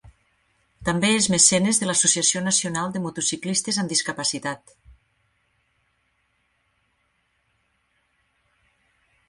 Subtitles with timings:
[0.87, 4.75] També és mecenes de l'Associació nacional de motociclistes amb discapacitat.